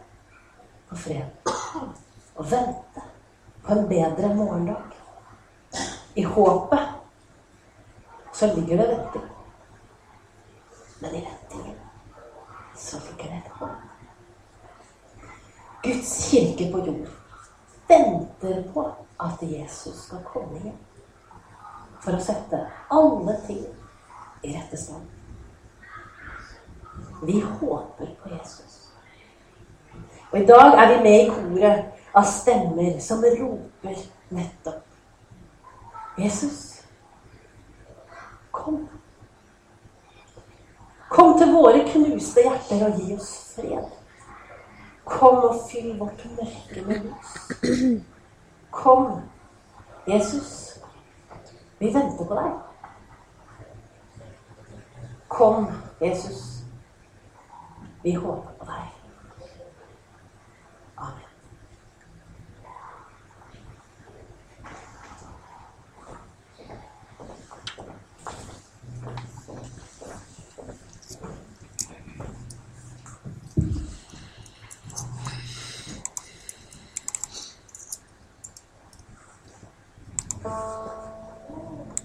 på 0.90 1.00
fred. 1.06 1.54
Å 2.38 2.46
vente 2.46 3.10
på 3.62 3.73
en 3.73 3.88
bedre 3.88 4.35
morgendag. 4.35 4.83
I 6.14 6.23
håpet 6.23 6.88
så 8.33 8.46
ligger 8.46 8.77
det 8.77 8.88
venting. 8.88 9.29
Men 11.01 11.14
i 11.14 11.25
ventingen 11.25 11.79
så 12.77 12.99
ligger 12.99 13.31
det 13.31 13.42
et 13.44 13.53
håp. 13.53 13.68
Guds 15.83 16.31
kirke 16.31 16.73
på 16.73 16.79
jord 16.79 17.09
venter 17.88 18.73
på 18.73 18.92
at 19.20 19.42
Jesus 19.42 20.05
skal 20.05 20.25
komme 20.25 20.59
igjen. 20.61 20.77
For 22.01 22.16
å 22.16 22.25
sette 22.25 22.61
alle 22.88 23.37
ting 23.46 23.64
i 24.42 24.53
rette 24.55 24.77
stand. 24.81 25.09
Vi 27.23 27.40
håper 27.40 28.14
på 28.23 28.33
Jesus. 28.33 28.77
Og 30.31 30.38
i 30.40 30.46
dag 30.49 30.79
er 30.79 30.92
vi 30.92 31.03
med 31.03 31.18
i 31.18 31.29
koret 31.29 31.99
av 32.12 32.27
stemmer 32.27 32.99
som 32.99 33.25
roper 33.25 33.96
nettopp 34.29 34.87
Jesus. 36.20 36.83
Kom. 38.51 38.88
Kom 41.09 41.38
til 41.38 41.53
våre 41.55 41.81
knuste 41.87 42.44
hjerter 42.44 42.85
og 42.87 42.99
gi 43.01 43.14
oss 43.16 43.31
fred. 43.55 43.87
Kom 45.11 45.40
og 45.49 45.62
fyll 45.70 45.94
vårt 45.99 46.27
mørke 46.37 46.85
med 46.87 47.07
lys. 47.07 47.96
Kom, 48.70 49.23
Jesus. 50.07 50.53
Vi 51.79 51.90
venter 51.94 52.29
på 52.29 52.38
deg. 52.38 52.53
Kom, 55.29 55.66
Jesus. 56.03 56.46
Vi 58.03 58.14
håper 58.14 58.55
på 58.59 58.70
deg. 58.70 58.99